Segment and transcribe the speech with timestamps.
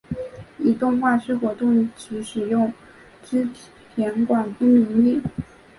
[0.57, 2.73] 以动画师活动时使用
[3.23, 3.47] 织
[3.93, 5.21] 田广之名义。